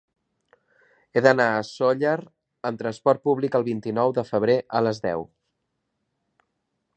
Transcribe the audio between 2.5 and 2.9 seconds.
amb